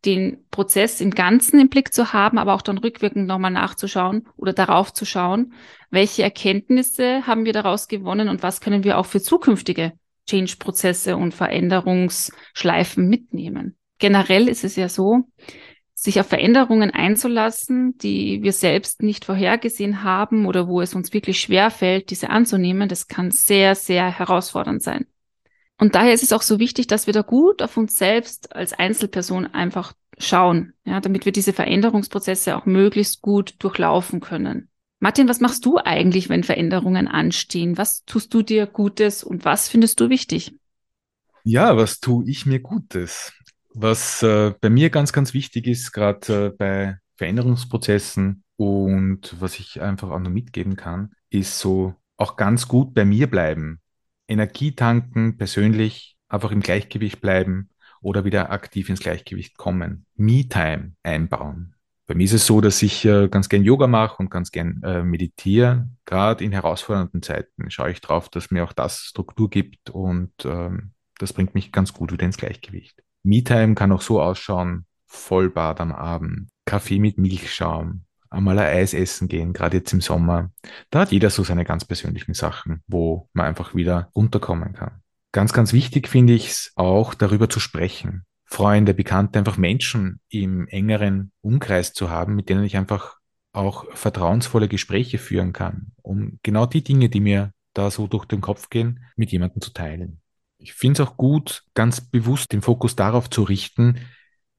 den 0.04 0.44
Prozess 0.50 1.00
im 1.00 1.10
Ganzen 1.10 1.60
im 1.60 1.68
Blick 1.68 1.94
zu 1.94 2.12
haben, 2.12 2.38
aber 2.38 2.54
auch 2.54 2.62
dann 2.62 2.78
rückwirkend 2.78 3.26
nochmal 3.26 3.50
nachzuschauen 3.50 4.26
oder 4.36 4.52
darauf 4.52 4.92
zu 4.92 5.04
schauen, 5.04 5.54
welche 5.90 6.22
Erkenntnisse 6.22 7.26
haben 7.26 7.44
wir 7.44 7.52
daraus 7.52 7.88
gewonnen 7.88 8.28
und 8.28 8.42
was 8.42 8.60
können 8.60 8.84
wir 8.84 8.98
auch 8.98 9.06
für 9.06 9.22
zukünftige 9.22 9.92
Change-Prozesse 10.28 11.16
und 11.16 11.34
Veränderungsschleifen 11.34 13.08
mitnehmen. 13.08 13.76
Generell 13.98 14.48
ist 14.48 14.64
es 14.64 14.76
ja 14.76 14.88
so, 14.88 15.24
sich 15.94 16.20
auf 16.20 16.26
Veränderungen 16.26 16.90
einzulassen, 16.90 17.96
die 17.98 18.42
wir 18.42 18.52
selbst 18.52 19.02
nicht 19.02 19.24
vorhergesehen 19.24 20.02
haben 20.02 20.46
oder 20.46 20.66
wo 20.68 20.80
es 20.80 20.94
uns 20.94 21.12
wirklich 21.12 21.40
schwer 21.40 21.70
fällt, 21.70 22.10
diese 22.10 22.30
anzunehmen, 22.30 22.88
das 22.88 23.06
kann 23.06 23.30
sehr, 23.30 23.74
sehr 23.74 24.10
herausfordernd 24.10 24.82
sein. 24.82 25.06
Und 25.78 25.94
daher 25.94 26.12
ist 26.12 26.22
es 26.22 26.32
auch 26.32 26.42
so 26.42 26.58
wichtig, 26.58 26.86
dass 26.86 27.06
wir 27.06 27.14
da 27.14 27.22
gut 27.22 27.62
auf 27.62 27.76
uns 27.76 27.96
selbst 27.96 28.54
als 28.54 28.72
Einzelperson 28.72 29.46
einfach 29.46 29.92
schauen, 30.18 30.72
ja, 30.84 31.00
damit 31.00 31.24
wir 31.24 31.32
diese 31.32 31.52
Veränderungsprozesse 31.52 32.56
auch 32.56 32.66
möglichst 32.66 33.22
gut 33.22 33.54
durchlaufen 33.58 34.20
können. 34.20 34.68
Martin, 35.00 35.28
was 35.28 35.40
machst 35.40 35.66
du 35.66 35.78
eigentlich, 35.78 36.28
wenn 36.28 36.44
Veränderungen 36.44 37.08
anstehen? 37.08 37.76
Was 37.76 38.04
tust 38.04 38.32
du 38.32 38.42
dir 38.42 38.66
Gutes 38.66 39.24
und 39.24 39.44
was 39.44 39.68
findest 39.68 40.00
du 40.00 40.08
wichtig? 40.08 40.54
Ja, 41.42 41.76
was 41.76 42.00
tue 42.00 42.24
ich 42.26 42.46
mir 42.46 42.60
Gutes? 42.60 43.32
Was 43.74 44.22
äh, 44.22 44.54
bei 44.60 44.70
mir 44.70 44.88
ganz, 44.88 45.12
ganz 45.12 45.34
wichtig 45.34 45.66
ist, 45.66 45.92
gerade 45.92 46.46
äh, 46.46 46.56
bei 46.56 46.98
Veränderungsprozessen 47.16 48.44
und 48.56 49.34
was 49.40 49.58
ich 49.58 49.82
einfach 49.82 50.10
auch 50.10 50.20
noch 50.20 50.30
mitgeben 50.30 50.76
kann, 50.76 51.12
ist 51.30 51.58
so 51.58 51.94
auch 52.16 52.36
ganz 52.36 52.68
gut 52.68 52.94
bei 52.94 53.04
mir 53.04 53.28
bleiben. 53.28 53.80
Energie 54.28 54.76
tanken, 54.76 55.36
persönlich 55.36 56.16
einfach 56.28 56.52
im 56.52 56.60
Gleichgewicht 56.60 57.20
bleiben 57.20 57.68
oder 58.00 58.24
wieder 58.24 58.50
aktiv 58.50 58.88
ins 58.88 59.00
Gleichgewicht 59.00 59.56
kommen. 59.56 60.06
Me-Time 60.14 60.92
einbauen. 61.02 61.74
Bei 62.06 62.14
mir 62.14 62.24
ist 62.24 62.34
es 62.34 62.46
so, 62.46 62.60
dass 62.60 62.80
ich 62.82 63.04
äh, 63.04 63.28
ganz 63.28 63.48
gern 63.48 63.64
Yoga 63.64 63.88
mache 63.88 64.18
und 64.18 64.30
ganz 64.30 64.52
gern 64.52 64.82
äh, 64.84 65.02
meditiere. 65.02 65.88
Gerade 66.04 66.44
in 66.44 66.52
herausfordernden 66.52 67.22
Zeiten 67.22 67.70
schaue 67.70 67.90
ich 67.90 68.00
drauf, 68.00 68.28
dass 68.28 68.50
mir 68.50 68.62
auch 68.62 68.72
das 68.72 68.98
Struktur 68.98 69.50
gibt 69.50 69.90
und 69.90 70.32
ähm, 70.44 70.92
das 71.18 71.32
bringt 71.32 71.54
mich 71.54 71.72
ganz 71.72 71.92
gut 71.92 72.12
wieder 72.12 72.26
ins 72.26 72.36
Gleichgewicht. 72.36 73.02
Me-Time 73.24 73.74
kann 73.74 73.92
auch 73.92 74.02
so 74.02 74.20
ausschauen, 74.20 74.86
Vollbad 75.06 75.80
am 75.80 75.92
Abend, 75.92 76.48
Kaffee 76.64 76.98
mit 76.98 77.18
Milchschaum, 77.18 78.04
einmal 78.30 78.58
ein 78.58 78.76
Eis 78.76 78.94
essen 78.94 79.28
gehen, 79.28 79.52
gerade 79.52 79.78
jetzt 79.78 79.92
im 79.92 80.00
Sommer. 80.00 80.50
Da 80.90 81.00
hat 81.00 81.12
jeder 81.12 81.30
so 81.30 81.42
seine 81.42 81.64
ganz 81.64 81.84
persönlichen 81.84 82.34
Sachen, 82.34 82.82
wo 82.86 83.28
man 83.32 83.46
einfach 83.46 83.74
wieder 83.74 84.10
runterkommen 84.14 84.74
kann. 84.74 85.00
Ganz, 85.32 85.52
ganz 85.52 85.72
wichtig 85.72 86.08
finde 86.08 86.32
ich 86.32 86.48
es 86.48 86.72
auch, 86.76 87.14
darüber 87.14 87.48
zu 87.48 87.60
sprechen. 87.60 88.24
Freunde, 88.44 88.94
Bekannte, 88.94 89.38
einfach 89.38 89.56
Menschen 89.56 90.20
im 90.28 90.68
engeren 90.68 91.32
Umkreis 91.40 91.92
zu 91.92 92.10
haben, 92.10 92.36
mit 92.36 92.48
denen 92.48 92.64
ich 92.64 92.76
einfach 92.76 93.16
auch 93.52 93.86
vertrauensvolle 93.94 94.68
Gespräche 94.68 95.18
führen 95.18 95.52
kann, 95.52 95.92
um 96.02 96.38
genau 96.42 96.66
die 96.66 96.84
Dinge, 96.84 97.08
die 97.08 97.20
mir 97.20 97.52
da 97.72 97.90
so 97.90 98.06
durch 98.06 98.26
den 98.26 98.40
Kopf 98.40 98.68
gehen, 98.68 99.04
mit 99.16 99.32
jemandem 99.32 99.60
zu 99.60 99.72
teilen. 99.72 100.20
Ich 100.64 100.72
finde 100.72 101.02
es 101.02 101.06
auch 101.06 101.18
gut, 101.18 101.62
ganz 101.74 102.00
bewusst 102.00 102.54
den 102.54 102.62
Fokus 102.62 102.96
darauf 102.96 103.28
zu 103.28 103.42
richten, 103.42 103.98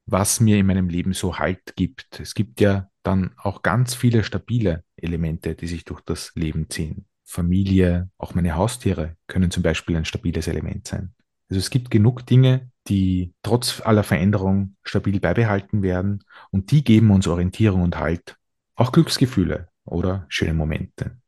was 0.06 0.38
mir 0.38 0.56
in 0.56 0.66
meinem 0.66 0.88
Leben 0.88 1.14
so 1.14 1.40
Halt 1.40 1.74
gibt. 1.74 2.20
Es 2.20 2.34
gibt 2.34 2.60
ja 2.60 2.88
dann 3.02 3.32
auch 3.36 3.62
ganz 3.62 3.96
viele 3.96 4.22
stabile 4.22 4.84
Elemente, 4.96 5.56
die 5.56 5.66
sich 5.66 5.84
durch 5.84 6.00
das 6.02 6.30
Leben 6.36 6.70
ziehen. 6.70 7.06
Familie, 7.24 8.08
auch 8.18 8.34
meine 8.36 8.54
Haustiere 8.54 9.16
können 9.26 9.50
zum 9.50 9.64
Beispiel 9.64 9.96
ein 9.96 10.04
stabiles 10.04 10.46
Element 10.46 10.86
sein. 10.86 11.12
Also 11.50 11.58
es 11.58 11.70
gibt 11.70 11.90
genug 11.90 12.24
Dinge, 12.24 12.70
die 12.86 13.34
trotz 13.42 13.80
aller 13.80 14.04
Veränderung 14.04 14.76
stabil 14.84 15.18
beibehalten 15.18 15.82
werden 15.82 16.22
und 16.52 16.70
die 16.70 16.84
geben 16.84 17.10
uns 17.10 17.26
Orientierung 17.26 17.82
und 17.82 17.98
Halt, 17.98 18.36
auch 18.76 18.92
Glücksgefühle 18.92 19.70
oder 19.84 20.24
schöne 20.28 20.54
Momente. 20.54 21.18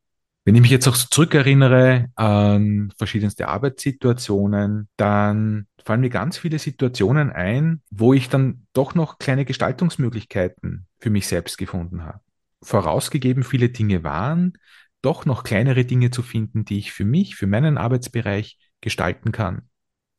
Wenn 0.49 0.55
ich 0.55 0.63
mich 0.63 0.71
jetzt 0.71 0.89
auch 0.89 0.97
zurückerinnere 0.97 2.11
an 2.15 2.91
verschiedenste 2.97 3.49
Arbeitssituationen, 3.49 4.89
dann 4.97 5.67
fallen 5.85 6.01
mir 6.01 6.09
ganz 6.09 6.39
viele 6.39 6.59
Situationen 6.59 7.31
ein, 7.31 7.83
wo 7.91 8.15
ich 8.15 8.31
dann 8.31 8.67
doch 8.73 8.95
noch 8.95 9.19
kleine 9.19 9.45
Gestaltungsmöglichkeiten 9.45 10.87
für 11.01 11.11
mich 11.11 11.27
selbst 11.27 11.59
gefunden 11.59 12.03
habe. 12.03 12.21
Vorausgegeben 12.63 13.43
viele 13.43 13.69
Dinge 13.69 14.05
waren, 14.05 14.55
doch 15.03 15.27
noch 15.27 15.45
kleinere 15.45 15.85
Dinge 15.85 16.11
zu 16.11 16.23
finden, 16.23 16.65
die 16.65 16.79
ich 16.79 16.93
für 16.93 17.05
mich, 17.05 17.37
für 17.37 17.47
meinen 17.47 17.77
Arbeitsbereich 17.77 18.59
gestalten 18.81 19.33
kann. 19.33 19.69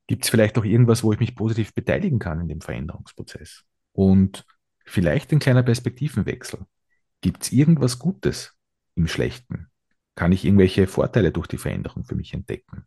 Gibt 0.05 0.25
es 0.25 0.29
vielleicht 0.29 0.59
auch 0.59 0.63
irgendwas, 0.63 1.03
wo 1.03 1.11
ich 1.11 1.19
mich 1.19 1.33
positiv 1.33 1.73
beteiligen 1.73 2.19
kann 2.19 2.41
in 2.41 2.47
dem 2.47 2.61
Veränderungsprozess? 2.61 3.63
Und 3.93 4.45
vielleicht 4.85 5.31
ein 5.31 5.39
kleiner 5.39 5.63
Perspektivenwechsel. 5.63 6.67
Gibt 7.19 7.41
es 7.41 7.51
irgendwas 7.51 7.97
Gutes 7.97 8.55
im 8.93 9.07
Schlechten? 9.07 9.68
Kann 10.19 10.33
ich 10.33 10.43
irgendwelche 10.43 10.85
Vorteile 10.85 11.31
durch 11.31 11.47
die 11.47 11.57
Veränderung 11.57 12.03
für 12.03 12.15
mich 12.15 12.33
entdecken? 12.33 12.83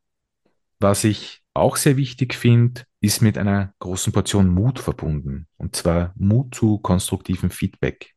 Was 0.80 1.02
ich 1.02 1.42
auch 1.54 1.76
sehr 1.76 1.96
wichtig 1.96 2.34
finde, 2.34 2.82
ist 3.00 3.22
mit 3.22 3.38
einer 3.38 3.72
großen 3.78 4.12
Portion 4.12 4.48
Mut 4.48 4.78
verbunden. 4.78 5.46
Und 5.56 5.74
zwar 5.74 6.12
Mut 6.14 6.54
zu 6.54 6.76
konstruktivem 6.76 7.48
Feedback. 7.48 8.12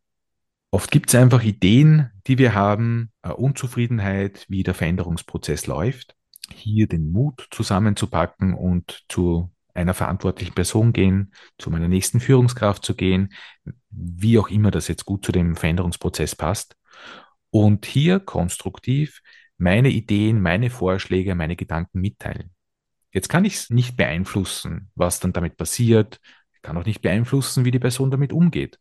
Oft 0.70 0.92
gibt 0.92 1.08
es 1.08 1.16
einfach 1.16 1.44
Ideen, 1.44 2.12
die 2.28 2.38
wir 2.38 2.56
haben, 2.56 3.14
Unzufriedenheit, 3.22 4.46
wie 4.50 4.64
der 4.64 4.74
Veränderungsprozess 4.74 5.66
läuft. 5.66 6.18
Hier 6.52 6.90
den 6.90 7.14
Mut 7.14 7.48
zusammenzupacken 7.52 8.54
und 8.54 9.06
zu 9.08 9.50
einer 9.74 9.94
verantwortlichen 9.94 10.56
Person 10.56 10.92
gehen, 10.92 11.34
zu 11.58 11.70
meiner 11.70 11.88
nächsten 11.88 12.20
Führungskraft 12.20 12.84
zu 12.84 12.96
gehen, 12.96 13.32
wie 13.90 14.38
auch 14.40 14.50
immer 14.50 14.72
das 14.72 14.90
jetzt 14.90 15.06
gut 15.06 15.26
zu 15.26 15.32
dem 15.32 15.56
Veränderungsprozess 15.56 16.36
passt. 16.36 16.76
Und 17.56 17.86
hier 17.86 18.20
konstruktiv 18.20 19.22
meine 19.58 19.88
Ideen, 19.88 20.42
meine 20.42 20.70
Vorschläge, 20.70 21.36
meine 21.36 21.56
Gedanken 21.56 22.02
mitteilen. 22.02 22.54
Jetzt 23.14 23.30
kann 23.30 23.46
ich 23.46 23.56
es 23.56 23.70
nicht 23.70 23.96
beeinflussen, 23.96 24.92
was 24.94 25.22
dann 25.22 25.32
damit 25.32 25.56
passiert. 25.56 26.20
Ich 26.54 26.62
kann 26.62 26.76
auch 26.76 26.84
nicht 26.84 27.02
beeinflussen, 27.02 27.64
wie 27.64 27.72
die 27.72 27.80
Person 27.80 28.12
damit 28.12 28.34
umgeht. 28.34 28.78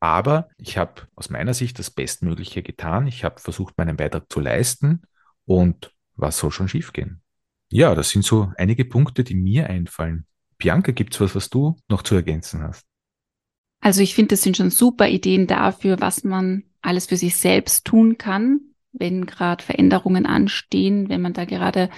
Aber 0.00 0.48
ich 0.56 0.78
habe 0.78 1.02
aus 1.16 1.28
meiner 1.28 1.52
Sicht 1.52 1.78
das 1.78 1.90
Bestmögliche 1.90 2.62
getan. 2.62 3.06
Ich 3.06 3.24
habe 3.24 3.42
versucht, 3.42 3.76
meinen 3.76 3.98
Beitrag 3.98 4.24
zu 4.32 4.40
leisten. 4.40 5.02
Und 5.44 5.94
was 6.14 6.38
soll 6.38 6.50
schon 6.50 6.68
schiefgehen? 6.70 7.20
Ja, 7.68 7.94
das 7.94 8.08
sind 8.08 8.24
so 8.24 8.50
einige 8.56 8.86
Punkte, 8.86 9.22
die 9.22 9.34
mir 9.34 9.68
einfallen. 9.68 10.24
Bianca, 10.56 10.92
gibt 10.92 11.12
es 11.12 11.20
was, 11.20 11.34
was 11.34 11.50
du 11.50 11.76
noch 11.90 12.00
zu 12.00 12.14
ergänzen 12.14 12.62
hast? 12.62 12.87
Also 13.80 14.02
ich 14.02 14.14
finde, 14.14 14.30
das 14.30 14.42
sind 14.42 14.56
schon 14.56 14.70
super 14.70 15.08
Ideen 15.08 15.46
dafür, 15.46 16.00
was 16.00 16.24
man 16.24 16.64
alles 16.80 17.06
für 17.06 17.16
sich 17.16 17.36
selbst 17.36 17.84
tun 17.84 18.18
kann, 18.18 18.60
wenn 18.92 19.26
gerade 19.26 19.62
Veränderungen 19.62 20.26
anstehen, 20.26 21.08
wenn 21.08 21.22
man 21.22 21.32
da 21.32 21.44
gerade 21.44 21.90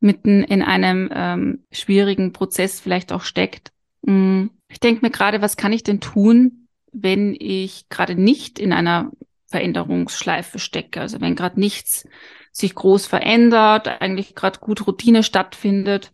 mitten 0.00 0.42
in 0.42 0.62
einem 0.62 1.10
ähm, 1.12 1.64
schwierigen 1.70 2.32
Prozess 2.32 2.80
vielleicht 2.80 3.12
auch 3.12 3.22
steckt. 3.22 3.72
Mm, 4.02 4.46
ich 4.68 4.80
denke 4.80 5.04
mir 5.04 5.10
gerade, 5.10 5.42
was 5.42 5.56
kann 5.56 5.72
ich 5.72 5.82
denn 5.82 6.00
tun, 6.00 6.68
wenn 6.92 7.36
ich 7.38 7.88
gerade 7.88 8.14
nicht 8.14 8.58
in 8.58 8.72
einer 8.72 9.10
Veränderungsschleife 9.46 10.58
stecke. 10.58 11.00
Also 11.00 11.20
wenn 11.20 11.34
gerade 11.34 11.60
nichts 11.60 12.08
sich 12.52 12.74
groß 12.74 13.06
verändert, 13.06 13.88
eigentlich 14.00 14.34
gerade 14.34 14.60
gut 14.60 14.86
Routine 14.86 15.22
stattfindet, 15.22 16.12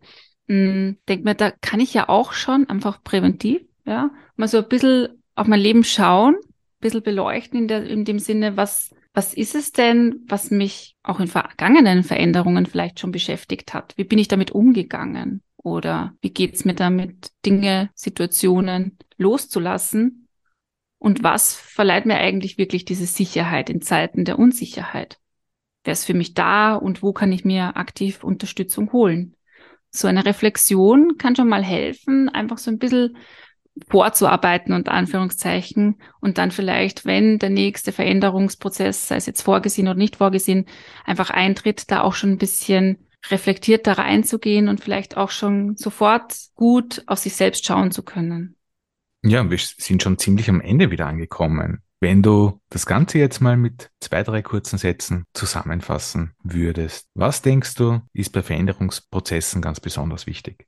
hm, 0.48 0.98
denke 1.08 1.24
mir, 1.24 1.34
da 1.34 1.50
kann 1.50 1.80
ich 1.80 1.94
ja 1.94 2.08
auch 2.08 2.32
schon 2.32 2.68
einfach 2.68 3.02
präventiv, 3.02 3.62
ja, 3.84 4.10
mal 4.36 4.48
so 4.48 4.58
ein 4.58 4.68
bisschen 4.68 5.22
auf 5.34 5.46
mein 5.46 5.60
Leben 5.60 5.84
schauen, 5.84 6.36
ein 6.36 6.80
bisschen 6.80 7.02
beleuchten 7.02 7.60
in, 7.60 7.68
der, 7.68 7.84
in 7.84 8.04
dem 8.04 8.18
Sinne, 8.18 8.56
was, 8.56 8.94
was 9.12 9.34
ist 9.34 9.54
es 9.54 9.72
denn, 9.72 10.24
was 10.26 10.50
mich 10.50 10.96
auch 11.02 11.20
in 11.20 11.28
vergangenen 11.28 12.02
Veränderungen 12.02 12.66
vielleicht 12.66 13.00
schon 13.00 13.12
beschäftigt 13.12 13.74
hat? 13.74 13.94
Wie 13.96 14.04
bin 14.04 14.18
ich 14.18 14.28
damit 14.28 14.50
umgegangen? 14.50 15.42
Oder 15.56 16.14
wie 16.20 16.30
geht's 16.30 16.64
mir 16.64 16.74
damit, 16.74 17.32
Dinge, 17.44 17.90
Situationen 17.94 18.98
loszulassen 19.16 20.28
und 20.98 21.22
was 21.22 21.54
verleiht 21.54 22.06
mir 22.06 22.16
eigentlich 22.16 22.58
wirklich 22.58 22.84
diese 22.84 23.06
Sicherheit 23.06 23.68
in 23.68 23.82
Zeiten 23.82 24.24
der 24.24 24.38
Unsicherheit? 24.38 25.18
Wer 25.84 25.92
ist 25.92 26.04
für 26.04 26.14
mich 26.14 26.34
da 26.34 26.74
und 26.74 27.02
wo 27.02 27.12
kann 27.12 27.32
ich 27.32 27.44
mir 27.44 27.76
aktiv 27.76 28.24
Unterstützung 28.24 28.92
holen? 28.92 29.34
So 29.90 30.08
eine 30.08 30.24
Reflexion 30.24 31.16
kann 31.16 31.36
schon 31.36 31.48
mal 31.48 31.64
helfen, 31.64 32.28
einfach 32.28 32.58
so 32.58 32.70
ein 32.70 32.78
bisschen 32.78 33.16
vorzuarbeiten 33.88 34.72
und 34.72 34.88
Anführungszeichen 34.88 35.96
und 36.20 36.38
dann 36.38 36.50
vielleicht, 36.50 37.04
wenn 37.04 37.38
der 37.38 37.50
nächste 37.50 37.92
Veränderungsprozess, 37.92 39.08
sei 39.08 39.16
es 39.16 39.26
jetzt 39.26 39.42
vorgesehen 39.42 39.88
oder 39.88 39.96
nicht 39.96 40.16
vorgesehen, 40.16 40.66
einfach 41.04 41.30
eintritt, 41.30 41.90
da 41.90 42.02
auch 42.02 42.14
schon 42.14 42.30
ein 42.30 42.38
bisschen 42.38 42.98
reflektierter 43.30 43.98
reinzugehen 43.98 44.68
und 44.68 44.80
vielleicht 44.80 45.16
auch 45.16 45.30
schon 45.30 45.76
sofort 45.76 46.34
gut 46.54 47.02
auf 47.06 47.18
sich 47.18 47.34
selbst 47.34 47.66
schauen 47.66 47.90
zu 47.90 48.02
können. 48.02 48.56
Ja, 49.22 49.48
wir 49.50 49.58
sind 49.58 50.02
schon 50.02 50.18
ziemlich 50.18 50.48
am 50.48 50.60
Ende 50.60 50.90
wieder 50.90 51.06
angekommen. 51.06 51.82
Wenn 52.00 52.22
du 52.22 52.60
das 52.68 52.86
Ganze 52.86 53.18
jetzt 53.18 53.40
mal 53.40 53.56
mit 53.56 53.90
zwei, 54.00 54.22
drei 54.22 54.42
kurzen 54.42 54.78
Sätzen 54.78 55.24
zusammenfassen 55.32 56.34
würdest, 56.42 57.08
was 57.14 57.42
denkst 57.42 57.74
du, 57.74 58.02
ist 58.12 58.32
bei 58.32 58.42
Veränderungsprozessen 58.42 59.62
ganz 59.62 59.80
besonders 59.80 60.26
wichtig? 60.26 60.66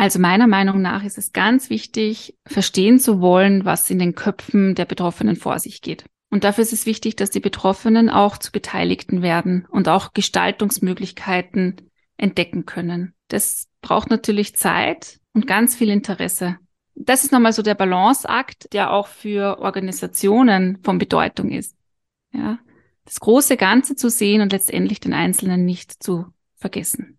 Also 0.00 0.18
meiner 0.18 0.46
Meinung 0.46 0.80
nach 0.80 1.04
ist 1.04 1.18
es 1.18 1.32
ganz 1.32 1.68
wichtig, 1.68 2.34
verstehen 2.46 2.98
zu 2.98 3.20
wollen, 3.20 3.66
was 3.66 3.90
in 3.90 3.98
den 3.98 4.14
Köpfen 4.14 4.74
der 4.74 4.86
Betroffenen 4.86 5.36
vor 5.36 5.58
sich 5.58 5.82
geht. 5.82 6.04
Und 6.30 6.44
dafür 6.44 6.62
ist 6.62 6.72
es 6.72 6.86
wichtig, 6.86 7.16
dass 7.16 7.30
die 7.30 7.40
Betroffenen 7.40 8.08
auch 8.08 8.38
zu 8.38 8.50
Beteiligten 8.50 9.20
werden 9.20 9.66
und 9.70 9.88
auch 9.88 10.14
Gestaltungsmöglichkeiten 10.14 11.90
entdecken 12.16 12.64
können. 12.64 13.12
Das 13.28 13.68
braucht 13.82 14.08
natürlich 14.08 14.56
Zeit 14.56 15.18
und 15.34 15.46
ganz 15.46 15.74
viel 15.74 15.90
Interesse 15.90 16.56
das 16.94 17.24
ist 17.24 17.32
nochmal 17.32 17.52
so 17.52 17.62
der 17.62 17.74
Balanceakt, 17.74 18.72
der 18.72 18.92
auch 18.92 19.06
für 19.06 19.58
Organisationen 19.60 20.78
von 20.82 20.98
Bedeutung 20.98 21.50
ist. 21.50 21.76
Ja, 22.32 22.58
das 23.04 23.20
große 23.20 23.56
Ganze 23.56 23.96
zu 23.96 24.10
sehen 24.10 24.42
und 24.42 24.52
letztendlich 24.52 25.00
den 25.00 25.14
Einzelnen 25.14 25.64
nicht 25.64 26.02
zu 26.02 26.26
vergessen. 26.56 27.18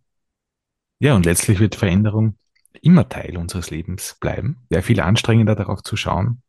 Ja, 0.99 1.15
und 1.15 1.25
letztlich 1.25 1.59
wird 1.59 1.75
Veränderung 1.75 2.35
immer 2.81 3.09
Teil 3.09 3.37
unseres 3.37 3.69
Lebens 3.69 4.17
bleiben. 4.19 4.57
Wäre 4.69 4.81
viel 4.81 5.01
anstrengender 5.01 5.55
darauf 5.55 5.83
zu 5.83 5.95
schauen, 5.95 6.41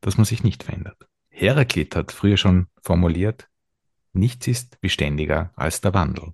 dass 0.00 0.16
man 0.16 0.24
sich 0.24 0.44
nicht 0.44 0.62
verändert. 0.62 1.06
Heraklit 1.28 1.94
hat 1.96 2.12
früher 2.12 2.36
schon 2.36 2.68
formuliert, 2.82 3.48
nichts 4.12 4.46
ist 4.46 4.80
beständiger 4.80 5.50
als 5.54 5.80
der 5.80 5.92
Wandel. 5.94 6.32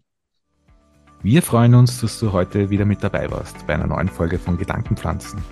Wir 1.22 1.42
freuen 1.42 1.74
uns, 1.74 2.00
dass 2.00 2.18
du 2.18 2.32
heute 2.32 2.70
wieder 2.70 2.84
mit 2.84 3.02
dabei 3.02 3.30
warst 3.30 3.66
bei 3.66 3.74
einer 3.74 3.86
neuen 3.86 4.08
Folge 4.08 4.38
von 4.38 4.58
Gedankenpflanzen. 4.58 5.42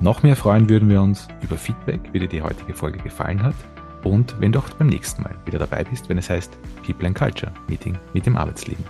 Noch 0.00 0.22
mehr 0.22 0.36
freuen 0.36 0.68
würden 0.68 0.88
wir 0.88 1.02
uns 1.02 1.26
über 1.42 1.56
Feedback, 1.56 2.00
wie 2.12 2.20
dir 2.20 2.28
die 2.28 2.42
heutige 2.42 2.74
Folge 2.74 2.98
gefallen 2.98 3.42
hat 3.42 3.56
und 4.04 4.40
wenn 4.40 4.52
du 4.52 4.60
auch 4.60 4.70
beim 4.70 4.86
nächsten 4.86 5.22
Mal 5.22 5.34
wieder 5.44 5.58
dabei 5.58 5.84
bist, 5.84 6.08
wenn 6.08 6.18
es 6.18 6.30
heißt 6.30 6.56
People 6.86 7.06
and 7.06 7.18
Culture 7.18 7.52
Meeting 7.68 7.98
mit 8.14 8.26
dem 8.26 8.36
Arbeitsleben. 8.36 8.84